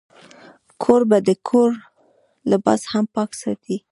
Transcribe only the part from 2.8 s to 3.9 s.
هم پاک ساتي.